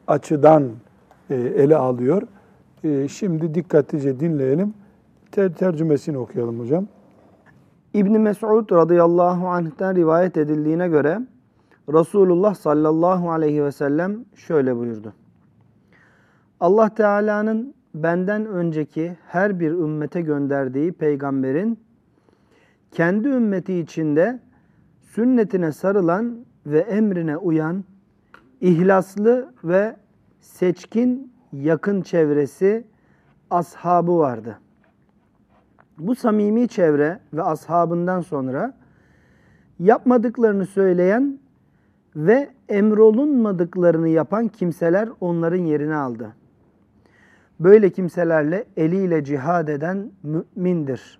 [0.07, 0.71] açıdan
[1.31, 2.23] e, ele alıyor.
[2.85, 4.75] E, şimdi dikkatlice dinleyelim.
[5.33, 6.87] Ter tercümesini okuyalım hocam.
[7.97, 11.21] İbn Mes'ud radıyallahu anh'ten rivayet edildiğine göre
[11.89, 15.13] Resulullah sallallahu aleyhi ve sellem şöyle buyurdu.
[16.61, 21.79] Allah Teala'nın benden önceki her bir ümmete gönderdiği peygamberin
[22.91, 24.41] kendi ümmeti içinde
[25.03, 27.85] sünnetine sarılan ve emrine uyan
[28.61, 29.97] ihlaslı ve
[30.41, 32.85] seçkin yakın çevresi
[33.51, 34.59] ashabı vardı.
[35.99, 38.75] Bu samimi çevre ve ashabından sonra
[39.79, 41.39] yapmadıklarını söyleyen
[42.17, 46.33] ve emrolunmadıklarını yapan kimseler onların yerini aldı.
[47.61, 51.19] Böyle kimselerle eliyle cihad eden mümindir.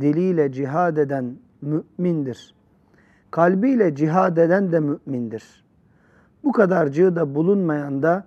[0.00, 2.54] Diliyle cihad eden mümindir.
[3.30, 5.64] Kalbiyle cihad eden de mümindir.
[6.44, 8.24] Bu kadarcığı da bulunmayan da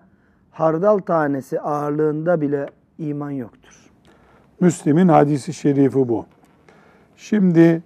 [0.51, 2.65] hardal tanesi ağırlığında bile
[2.97, 3.86] iman yoktur.
[4.59, 6.25] Müslim'in hadisi şerifi bu.
[7.15, 7.83] Şimdi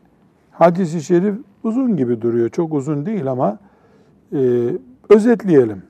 [0.52, 2.50] hadisi şerif uzun gibi duruyor.
[2.50, 3.60] Çok uzun değil ama
[4.34, 4.70] e,
[5.10, 5.84] özetleyelim.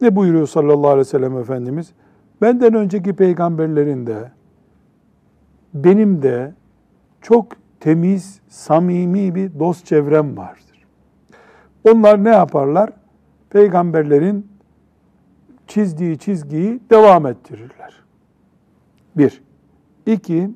[0.00, 1.92] Ne buyuruyor sallallahu aleyhi ve sellem Efendimiz?
[2.40, 4.32] Benden önceki peygamberlerin de
[5.74, 6.54] benim de
[7.20, 7.46] çok
[7.80, 10.86] temiz, samimi bir dost çevrem vardır.
[11.90, 12.90] Onlar ne yaparlar?
[13.50, 14.46] Peygamberlerin
[15.66, 17.94] çizdiği çizgiyi devam ettirirler.
[19.16, 19.42] Bir.
[20.06, 20.50] İki,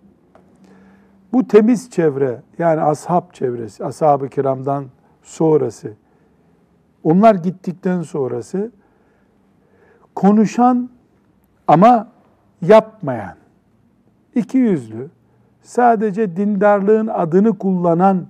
[1.32, 4.84] bu temiz çevre yani ashab çevresi, ashab-ı kiramdan
[5.22, 5.92] sonrası,
[7.04, 8.70] onlar gittikten sonrası
[10.14, 10.90] konuşan
[11.68, 12.08] ama
[12.62, 13.36] yapmayan,
[14.34, 15.10] iki yüzlü,
[15.62, 18.26] sadece dindarlığın adını kullanan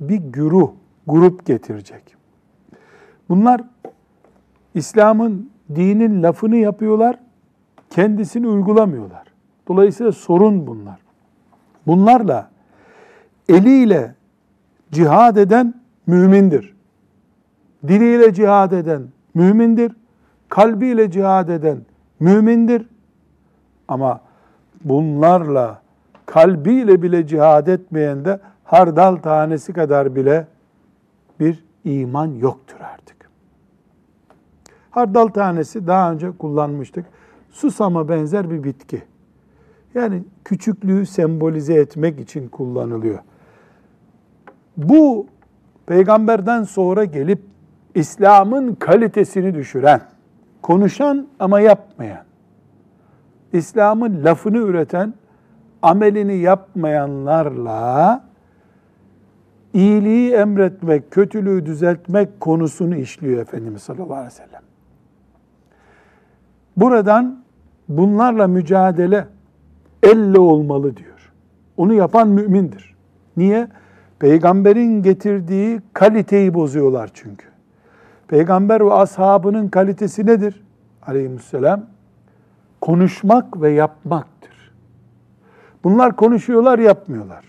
[0.00, 0.70] bir güruh,
[1.06, 2.16] grup getirecek.
[3.28, 3.60] Bunlar
[4.74, 7.18] İslam'ın, dinin lafını yapıyorlar,
[7.90, 9.35] kendisini uygulamıyorlar.
[9.68, 10.98] Dolayısıyla sorun bunlar.
[11.86, 12.50] Bunlarla
[13.48, 14.14] eliyle
[14.92, 15.74] cihad eden
[16.06, 16.76] mümindir.
[17.88, 19.92] Diliyle cihad eden mümindir.
[20.48, 21.78] Kalbiyle cihad eden
[22.20, 22.88] mümindir.
[23.88, 24.20] Ama
[24.84, 25.82] bunlarla
[26.26, 30.46] kalbiyle bile cihad etmeyen de hardal tanesi kadar bile
[31.40, 33.30] bir iman yoktur artık.
[34.90, 37.06] Hardal tanesi daha önce kullanmıştık.
[37.50, 39.02] Susama benzer bir bitki.
[39.96, 43.18] Yani küçüklüğü sembolize etmek için kullanılıyor.
[44.76, 45.26] Bu
[45.86, 47.42] peygamberden sonra gelip
[47.94, 50.00] İslam'ın kalitesini düşüren,
[50.62, 52.24] konuşan ama yapmayan,
[53.52, 55.14] İslam'ın lafını üreten,
[55.82, 58.24] amelini yapmayanlarla
[59.74, 64.62] iyiliği emretmek, kötülüğü düzeltmek konusunu işliyor Efendimiz sallallahu aleyhi ve sellem.
[66.76, 67.42] Buradan
[67.88, 69.35] bunlarla mücadele
[70.06, 71.32] elle olmalı diyor.
[71.76, 72.94] Onu yapan mümindir.
[73.36, 73.68] Niye?
[74.18, 77.46] Peygamberin getirdiği kaliteyi bozuyorlar çünkü.
[78.28, 80.62] Peygamber ve ashabının kalitesi nedir?
[81.06, 81.86] Aleyhisselam
[82.80, 84.72] konuşmak ve yapmaktır.
[85.84, 87.44] Bunlar konuşuyorlar, yapmıyorlar.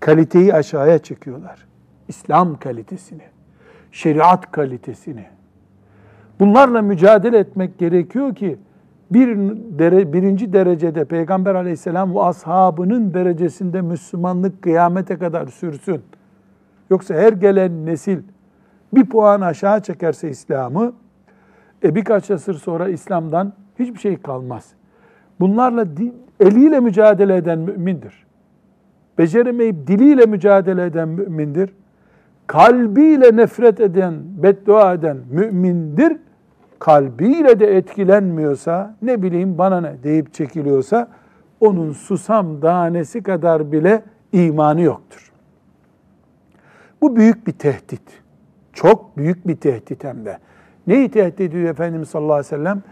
[0.00, 1.66] Kaliteyi aşağıya çekiyorlar.
[2.08, 3.22] İslam kalitesini,
[3.92, 5.26] şeriat kalitesini.
[6.40, 8.58] Bunlarla mücadele etmek gerekiyor ki
[9.14, 9.38] bir
[9.78, 16.02] dere, birinci derecede Peygamber aleyhisselam ve ashabının derecesinde Müslümanlık kıyamete kadar sürsün.
[16.90, 18.18] Yoksa her gelen nesil
[18.94, 20.92] bir puan aşağı çekerse İslam'ı,
[21.84, 24.72] e birkaç asır sonra İslam'dan hiçbir şey kalmaz.
[25.40, 25.86] Bunlarla
[26.40, 28.26] eliyle mücadele eden mümindir.
[29.18, 31.70] Beceremeyip diliyle mücadele eden mümindir.
[32.46, 36.16] Kalbiyle nefret eden, beddua eden mümindir
[36.84, 41.08] kalbiyle de etkilenmiyorsa, ne bileyim bana ne deyip çekiliyorsa,
[41.60, 45.32] onun susam tanesi kadar bile imanı yoktur.
[47.02, 48.02] Bu büyük bir tehdit.
[48.72, 50.38] Çok büyük bir tehdit hem de.
[50.86, 52.82] Neyi tehdit ediyor Efendimiz sallallahu aleyhi ve sellem?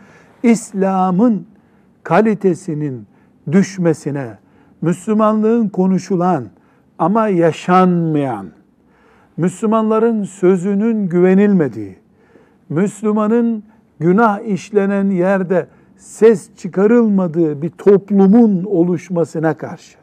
[0.42, 1.46] İslam'ın
[2.02, 3.06] kalitesinin
[3.52, 4.38] düşmesine,
[4.82, 6.44] Müslümanlığın konuşulan
[6.98, 8.46] ama yaşanmayan,
[9.36, 11.98] Müslümanların sözünün güvenilmediği,
[12.68, 13.71] Müslümanın
[14.02, 20.02] günah işlenen yerde ses çıkarılmadığı bir toplumun oluşmasına karşı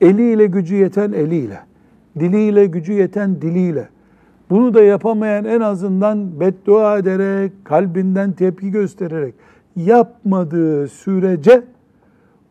[0.00, 1.60] eliyle gücü yeten eliyle,
[2.18, 3.88] diliyle gücü yeten diliyle,
[4.50, 9.34] bunu da yapamayan en azından beddua ederek, kalbinden tepki göstererek
[9.76, 11.62] yapmadığı sürece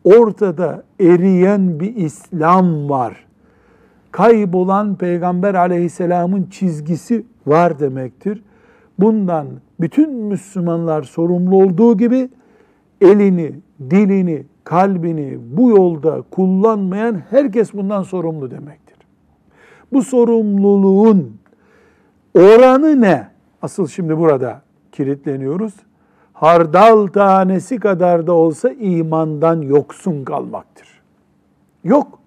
[0.04, 3.26] ortada eriyen bir İslam var.
[4.12, 8.42] Kaybolan Peygamber aleyhisselamın çizgisi var demektir.
[8.98, 9.46] Bundan
[9.82, 12.30] bütün Müslümanlar sorumlu olduğu gibi
[13.00, 13.52] elini,
[13.90, 18.96] dilini, kalbini bu yolda kullanmayan herkes bundan sorumlu demektir.
[19.92, 21.36] Bu sorumluluğun
[22.34, 23.28] oranı ne?
[23.62, 25.74] Asıl şimdi burada kilitleniyoruz.
[26.32, 30.88] Hardal tanesi kadar da olsa imandan yoksun kalmaktır.
[31.84, 32.18] Yok.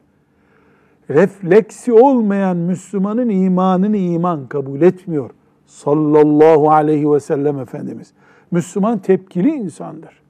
[1.10, 5.30] Refleksi olmayan Müslümanın imanını iman kabul etmiyor
[5.66, 8.14] sallallahu aleyhi ve sellem Efendimiz.
[8.52, 10.22] Müslüman tepkili insandır.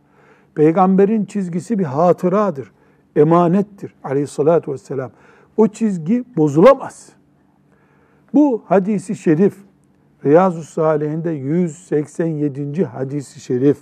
[0.56, 2.71] Peygamberin çizgisi bir hatıradır,
[3.15, 5.12] emanettir aleyhissalatü vesselam.
[5.58, 7.10] O çizgi bozulamaz.
[8.34, 9.56] Bu hadisi şerif,
[10.26, 12.84] Riyazu Salihinde 187.
[12.86, 13.78] hadisi şerif.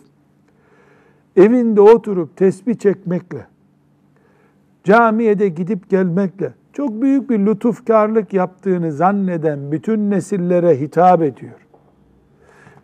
[1.35, 3.47] evinde oturup tesbih çekmekle,
[4.83, 11.67] camiye de gidip gelmekle çok büyük bir lütufkarlık yaptığını zanneden bütün nesillere hitap ediyor.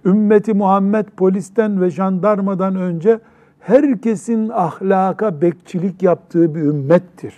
[0.05, 3.19] Ümmeti Muhammed polisten ve jandarmadan önce
[3.59, 7.33] herkesin ahlaka bekçilik yaptığı bir ümmettir.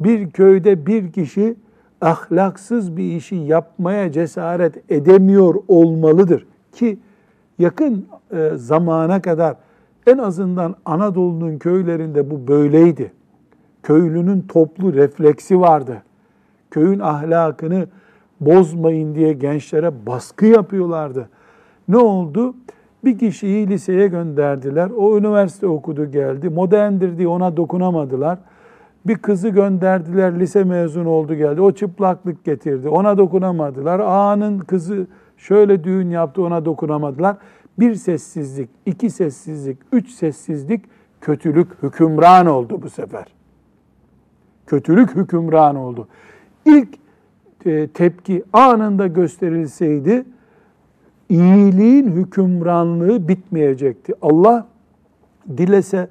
[0.00, 1.56] Bir köyde bir kişi
[2.00, 6.98] ahlaksız bir işi yapmaya cesaret edemiyor olmalıdır ki
[7.58, 9.56] yakın e, zamana kadar
[10.06, 13.12] en azından Anadolu'nun köylerinde bu böyleydi.
[13.82, 16.02] Köylünün toplu refleksi vardı.
[16.70, 17.86] Köyün ahlakını
[18.40, 21.28] bozmayın diye gençlere baskı yapıyorlardı.
[21.88, 22.54] Ne oldu?
[23.04, 24.90] Bir kişiyi liseye gönderdiler.
[24.96, 26.48] O üniversite okudu geldi.
[26.48, 28.38] Moderndir diye ona dokunamadılar.
[29.06, 31.60] Bir kızı gönderdiler, lise mezunu oldu geldi.
[31.60, 32.88] O çıplaklık getirdi.
[32.88, 34.00] Ona dokunamadılar.
[34.00, 37.36] Ağanın kızı şöyle düğün yaptı, ona dokunamadılar.
[37.78, 40.84] Bir sessizlik, iki sessizlik, üç sessizlik,
[41.20, 43.41] kötülük hükümran oldu bu sefer.
[44.72, 46.08] Kötülük hükümran oldu.
[46.64, 46.88] İlk
[47.66, 50.24] e, tepki anında gösterilseydi,
[51.28, 54.14] iyiliğin hükümranlığı bitmeyecekti.
[54.22, 54.66] Allah
[55.56, 56.08] dilese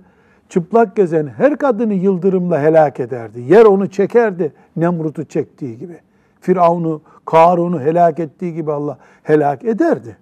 [0.49, 3.41] çıplak gezen her kadını yıldırımla helak ederdi.
[3.41, 5.97] Yer onu çekerdi Nemrut'u çektiği gibi.
[6.41, 10.17] Firavun'u, Karun'u helak ettiği gibi Allah helak ederdi.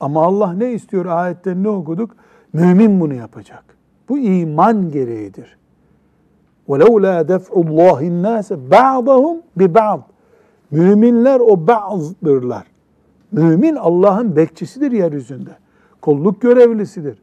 [0.00, 2.16] Ama Allah ne istiyor ayette ne okuduk?
[2.52, 3.64] Mümin bunu yapacak.
[4.08, 5.56] Bu iman gereğidir.
[6.69, 9.99] وَلَوْلَا دَفْعُ اللّٰهِ النَّاسَ بَعْضَهُمْ بِبَعْضٍ
[10.71, 12.63] Müminler o bazıdırlar.
[13.31, 15.49] Mümin Allah'ın bekçisidir yeryüzünde.
[16.01, 17.17] Kolluk görevlisidir.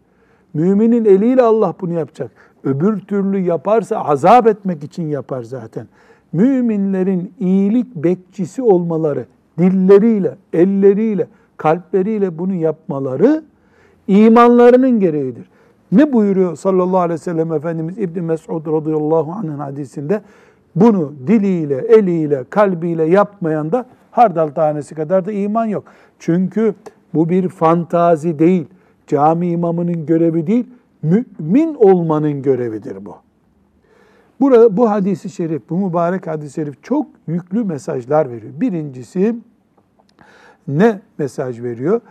[0.54, 2.30] Müminin eliyle Allah bunu yapacak.
[2.64, 5.86] Öbür türlü yaparsa azap etmek için yapar zaten.
[6.32, 9.26] Müminlerin iyilik bekçisi olmaları,
[9.58, 13.42] dilleriyle, elleriyle, kalpleriyle bunu yapmaları
[14.08, 15.48] imanlarının gereğidir.
[15.93, 20.21] Ne buyuruyor sallallahu aleyhi ve sellem Efendimiz İbn Mesud radıyallahu anh'ın hadisinde?
[20.75, 25.83] Bunu diliyle, eliyle, kalbiyle yapmayan da hardal tanesi kadar da iman yok.
[26.19, 26.75] Çünkü
[27.13, 28.65] bu bir fantazi değil,
[29.07, 30.65] cami imamının görevi değil,
[31.01, 33.15] mümin olmanın görevidir bu.
[34.39, 38.53] Burada, bu hadisi şerif, bu mübarek hadis-i şerif çok yüklü mesajlar veriyor.
[38.55, 39.35] Birincisi
[40.67, 42.01] ne mesaj veriyor?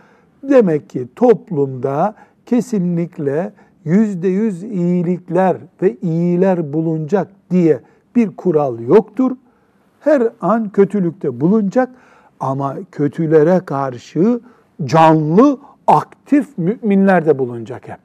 [0.43, 2.15] Demek ki toplumda
[2.45, 3.53] kesinlikle
[3.85, 7.79] yüzde yüz iyilikler ve iyiler bulunacak diye
[8.15, 9.31] bir kural yoktur.
[9.99, 11.89] Her an kötülükte bulunacak
[12.39, 14.39] ama kötülere karşı
[14.85, 17.99] canlı, aktif müminler de bulunacak hep.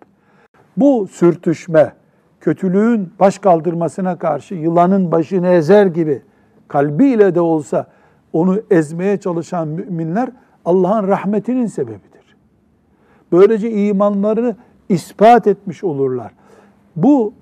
[0.76, 1.92] Bu sürtüşme,
[2.40, 6.22] kötülüğün baş kaldırmasına karşı yılanın başını ezer gibi
[6.68, 7.86] kalbiyle de olsa
[8.32, 10.30] onu ezmeye çalışan müminler
[10.64, 12.36] Allah'ın rahmetinin sebebidir.
[13.32, 14.56] Böylece imanlarını
[14.88, 16.32] ispat etmiş olurlar.
[16.96, 17.32] Bu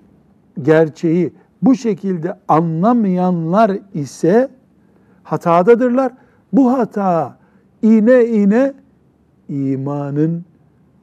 [0.62, 1.32] gerçeği
[1.62, 4.48] bu şekilde anlamayanlar ise
[5.22, 6.12] hatadadırlar.
[6.52, 7.38] Bu hata
[7.82, 8.74] iğne iğne
[9.48, 10.44] imanın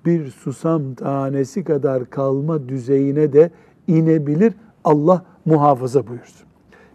[0.05, 3.51] bir susam tanesi kadar kalma düzeyine de
[3.87, 4.53] inebilir.
[4.83, 6.47] Allah muhafaza buyursun.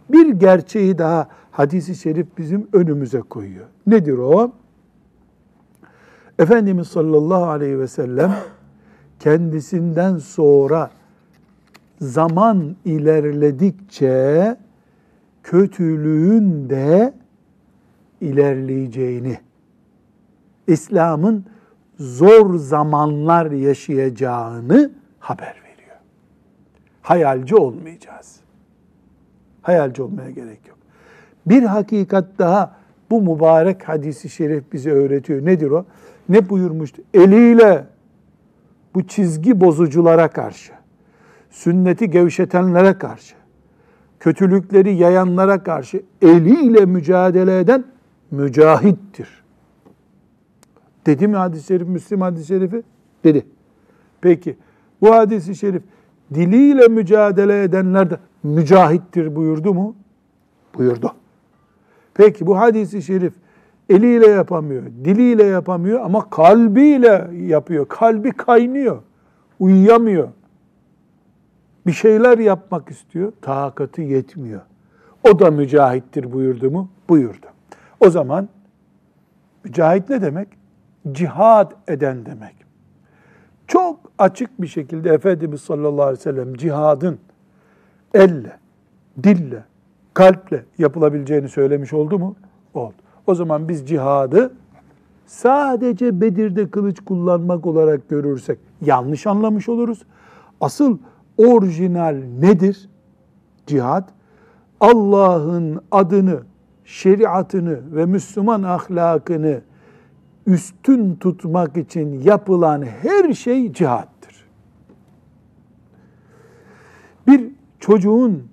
[0.09, 3.65] Bir gerçeği daha hadisi şerif bizim önümüze koyuyor.
[3.87, 4.51] Nedir o?
[6.39, 8.35] Efendimiz sallallahu aleyhi ve sellem
[9.19, 10.91] kendisinden sonra
[12.01, 14.57] zaman ilerledikçe
[15.43, 17.13] kötülüğün de
[18.21, 19.37] ilerleyeceğini,
[20.67, 21.45] İslam'ın
[21.99, 25.97] zor zamanlar yaşayacağını haber veriyor.
[27.01, 28.39] Hayalci olmayacağız.
[29.61, 30.77] Hayalci olmaya gerek yok.
[31.45, 32.75] Bir hakikat daha
[33.09, 35.45] bu mübarek hadisi şerif bize öğretiyor.
[35.45, 35.85] Nedir o?
[36.29, 37.01] Ne buyurmuştu?
[37.13, 37.85] Eliyle
[38.95, 40.73] bu çizgi bozuculara karşı,
[41.49, 43.35] sünneti gevşetenlere karşı,
[44.19, 47.83] kötülükleri yayanlara karşı eliyle mücadele eden
[48.31, 49.43] mücahittir.
[51.05, 52.83] Dedi mi hadis-i şerif, Müslim hadis-i şerifi?
[53.23, 53.45] Dedi.
[54.21, 54.57] Peki
[55.01, 55.83] bu hadis-i şerif
[56.33, 59.95] diliyle mücadele edenler de mücahittir buyurdu mu?
[60.75, 61.13] Buyurdu.
[62.13, 63.33] Peki bu hadis-i şerif
[63.89, 67.87] eliyle yapamıyor, diliyle yapamıyor ama kalbiyle yapıyor.
[67.87, 69.01] Kalbi kaynıyor,
[69.59, 70.29] uyuyamıyor.
[71.87, 74.61] Bir şeyler yapmak istiyor, takatı yetmiyor.
[75.29, 76.89] O da mücahittir buyurdu mu?
[77.09, 77.45] Buyurdu.
[77.99, 78.49] O zaman
[79.63, 80.47] mücahit ne demek?
[81.11, 82.55] Cihad eden demek.
[83.67, 87.19] Çok açık bir şekilde Efendimiz sallallahu aleyhi ve sellem cihadın
[88.13, 88.57] elle,
[89.23, 89.63] dille,
[90.13, 92.35] kalple yapılabileceğini söylemiş oldu mu?
[92.73, 92.95] Oldu.
[93.29, 94.53] O zaman biz cihadı
[95.25, 100.01] sadece Bedir'de kılıç kullanmak olarak görürsek yanlış anlamış oluruz.
[100.61, 100.97] Asıl
[101.37, 102.89] orijinal nedir?
[103.67, 104.09] Cihad
[104.79, 106.39] Allah'ın adını,
[106.85, 109.61] şeriatını ve Müslüman ahlakını
[110.45, 114.45] üstün tutmak için yapılan her şey cihattır.
[117.27, 118.47] Bir çocuğun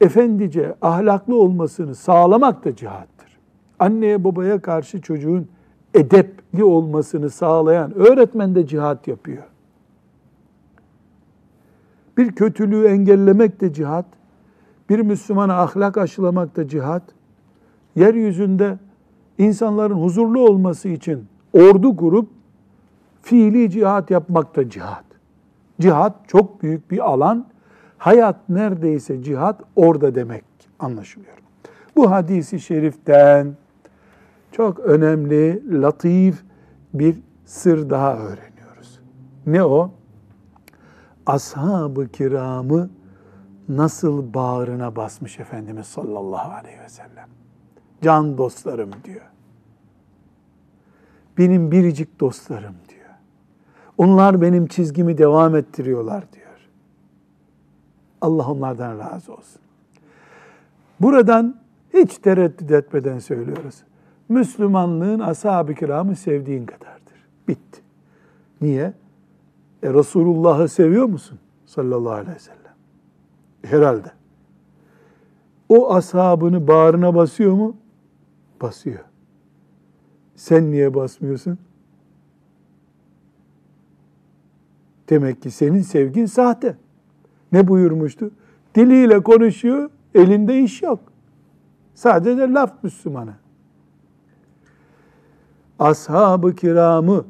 [0.00, 3.19] efendice, ahlaklı olmasını sağlamak da cihattır.
[3.80, 5.48] Anneye babaya karşı çocuğun
[5.94, 9.42] edepli olmasını sağlayan öğretmen de cihat yapıyor.
[12.18, 14.06] Bir kötülüğü engellemek de cihat,
[14.90, 17.02] bir Müslümana ahlak aşılamak da cihat,
[17.96, 18.78] yeryüzünde
[19.38, 22.28] insanların huzurlu olması için ordu kurup
[23.22, 25.04] fiili cihat yapmak da cihat.
[25.80, 27.46] Cihat çok büyük bir alan.
[27.98, 30.44] Hayat neredeyse cihat orada demek
[30.78, 31.36] anlaşılıyor.
[31.96, 33.56] Bu hadisi şeriften
[34.52, 36.44] çok önemli, latif
[36.94, 39.00] bir sır daha öğreniyoruz.
[39.46, 39.92] Ne o?
[41.26, 42.90] Ashab-ı kiramı
[43.68, 47.28] nasıl bağrına basmış Efendimiz sallallahu aleyhi ve sellem.
[48.02, 49.30] Can dostlarım diyor.
[51.38, 53.10] Benim biricik dostlarım diyor.
[53.98, 56.46] Onlar benim çizgimi devam ettiriyorlar diyor.
[58.20, 59.62] Allah onlardan razı olsun.
[61.00, 61.60] Buradan
[61.94, 63.82] hiç tereddüt etmeden söylüyoruz.
[64.30, 67.26] Müslümanlığın ashab-ı kiramı sevdiğin kadardır.
[67.48, 67.80] Bitti.
[68.60, 68.92] Niye?
[69.82, 71.38] E, Resulullah'ı seviyor musun?
[71.66, 72.74] Sallallahu aleyhi ve sellem.
[73.62, 74.12] Herhalde.
[75.68, 77.76] O ashabını bağrına basıyor mu?
[78.62, 79.04] Basıyor.
[80.34, 81.58] Sen niye basmıyorsun?
[85.08, 86.76] Demek ki senin sevgin sahte.
[87.52, 88.30] Ne buyurmuştu?
[88.74, 91.00] Diliyle konuşuyor, elinde iş yok.
[91.94, 93.34] Sadece laf Müslümana.
[95.80, 97.24] Ashab-ı kiramı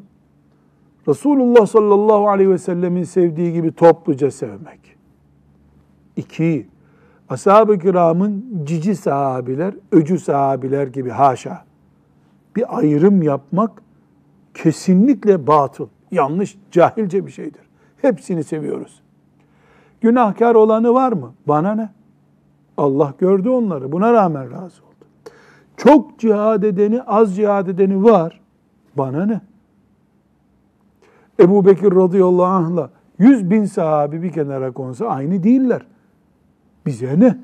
[1.09, 4.97] Resulullah sallallahu aleyhi ve sellemin sevdiği gibi topluca sevmek.
[6.17, 6.69] İki,
[7.29, 11.65] ashab-ı kiramın cici sahabiler, öcü sahabiler gibi haşa.
[12.57, 13.83] Bir ayrım yapmak
[14.55, 17.63] kesinlikle batıl, yanlış, cahilce bir şeydir.
[17.97, 19.03] Hepsini seviyoruz.
[20.01, 21.35] Günahkar olanı var mı?
[21.49, 21.91] Bana ne?
[22.77, 23.93] Allah gördü onları.
[23.93, 24.89] Buna rağmen razı oldu.
[25.83, 28.41] Çok cihad edeni, az cihad edeni var.
[28.97, 29.41] Bana ne?
[31.41, 35.83] Ebu Bekir radıyallahu anh'la yüz bin sahabi bir kenara konsa aynı değiller.
[36.87, 37.39] Bize ne?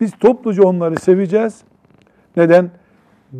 [0.00, 1.62] Biz topluca onları seveceğiz.
[2.36, 2.70] Neden?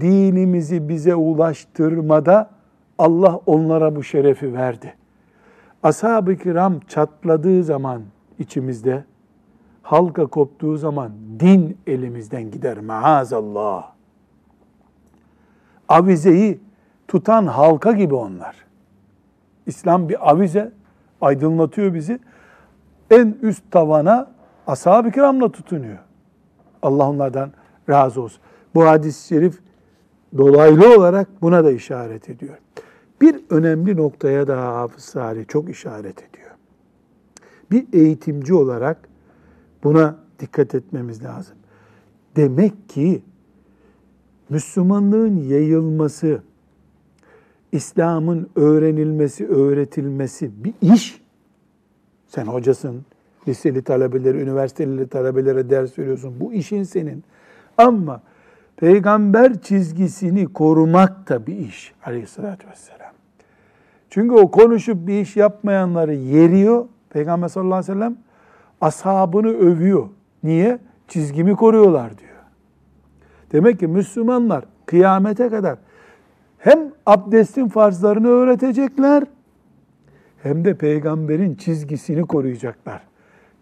[0.00, 2.50] Dinimizi bize ulaştırmada
[2.98, 4.94] Allah onlara bu şerefi verdi.
[5.82, 8.02] Ashab-ı kiram çatladığı zaman
[8.38, 9.04] içimizde,
[9.88, 13.92] halka koptuğu zaman din elimizden gider maazallah.
[15.88, 16.60] Avizeyi
[17.08, 18.56] tutan halka gibi onlar.
[19.66, 20.72] İslam bir avize,
[21.20, 22.18] aydınlatıyor bizi.
[23.10, 24.30] En üst tavana
[24.66, 25.98] ashab-ı kiramla tutunuyor.
[26.82, 27.50] Allah onlardan
[27.88, 28.40] razı olsun.
[28.74, 29.60] Bu hadis-i şerif
[30.38, 32.58] dolaylı olarak buna da işaret ediyor.
[33.20, 36.50] Bir önemli noktaya daha Hafız Salih çok işaret ediyor.
[37.70, 39.08] Bir eğitimci olarak
[39.84, 41.56] buna dikkat etmemiz lazım.
[42.36, 43.22] Demek ki
[44.48, 46.42] Müslümanlığın yayılması,
[47.72, 51.20] İslam'ın öğrenilmesi, öğretilmesi bir iş.
[52.26, 53.04] Sen hocasın,
[53.48, 56.40] liseli talebeleri, üniversiteli talebelere ders veriyorsun.
[56.40, 57.24] Bu işin senin.
[57.78, 58.22] Ama
[58.76, 63.12] peygamber çizgisini korumak da bir iş aleyhissalatü vesselam.
[64.10, 66.86] Çünkü o konuşup bir iş yapmayanları yeriyor.
[67.10, 68.16] Peygamber sallallahu aleyhi ve sellem
[68.80, 70.08] ashabını övüyor.
[70.42, 70.78] Niye?
[71.08, 72.28] Çizgimi koruyorlar diyor.
[73.52, 75.78] Demek ki Müslümanlar kıyamete kadar
[76.58, 79.24] hem abdestin farzlarını öğretecekler
[80.42, 83.02] hem de peygamberin çizgisini koruyacaklar.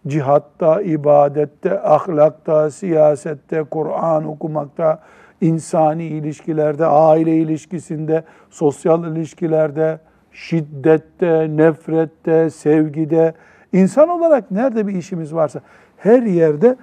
[0.07, 5.03] Cihatta, ibadette, ahlakta, siyasette, Kur'an okumakta,
[5.41, 9.99] insani ilişkilerde, aile ilişkisinde, sosyal ilişkilerde,
[10.31, 13.33] şiddette, nefrette, sevgide,
[13.73, 15.61] insan olarak nerede bir işimiz varsa
[15.97, 16.75] her yerde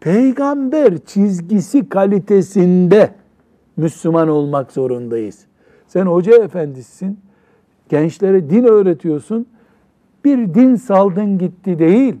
[0.00, 3.10] peygamber çizgisi kalitesinde
[3.76, 5.46] Müslüman olmak zorundayız.
[5.86, 7.20] Sen hoca efendisin,
[7.88, 9.46] gençlere din öğretiyorsun.
[10.24, 12.16] Bir din saldın gitti değil.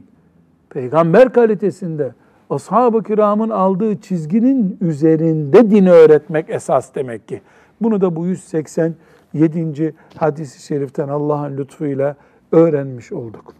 [0.70, 2.14] Peygamber kalitesinde
[2.50, 7.40] ashab-ı kiramın aldığı çizginin üzerinde din öğretmek esas demek ki.
[7.80, 9.94] Bunu da bu 187.
[10.16, 12.16] hadisi şeriften Allah'ın lütfuyla
[12.52, 13.59] öğrenmiş olduk.